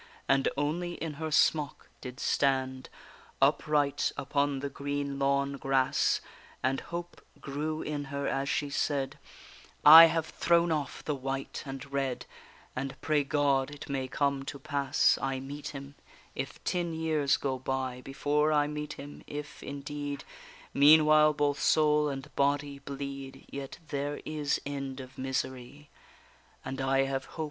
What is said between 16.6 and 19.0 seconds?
ten years go by Before I meet